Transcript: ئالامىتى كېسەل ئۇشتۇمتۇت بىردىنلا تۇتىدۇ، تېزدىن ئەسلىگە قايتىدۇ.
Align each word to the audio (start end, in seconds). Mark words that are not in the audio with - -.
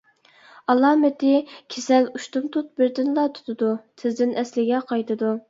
ئالامىتى 0.73 1.33
كېسەل 1.75 2.07
ئۇشتۇمتۇت 2.21 2.73
بىردىنلا 2.81 3.27
تۇتىدۇ، 3.37 3.71
تېزدىن 4.03 4.35
ئەسلىگە 4.43 4.83
قايتىدۇ. 4.91 5.33